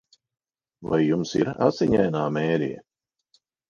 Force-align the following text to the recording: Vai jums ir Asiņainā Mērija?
Vai 0.93 0.99
jums 1.03 1.35
ir 1.43 1.53
Asiņainā 1.69 2.27
Mērija? 2.41 2.85